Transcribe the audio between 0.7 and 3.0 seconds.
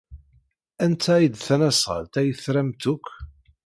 Anta ay d tasnasɣalt ay tramt